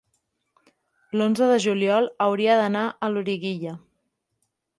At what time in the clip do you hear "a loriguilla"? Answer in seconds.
2.89-3.77